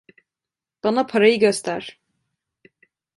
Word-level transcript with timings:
Bana 0.83 1.07
parayı 1.07 1.35
göster! 1.39 1.99